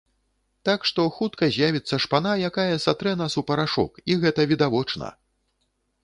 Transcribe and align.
Так 0.67 0.85
што, 0.89 1.01
хутка 1.17 1.49
з'явіцца 1.57 1.99
шпана, 2.05 2.31
якая 2.49 2.81
сатрэ 2.85 3.13
нас 3.19 3.35
у 3.41 3.43
парашок, 3.51 4.01
і 4.13 4.17
гэта 4.25 4.41
відавочна! 4.53 5.11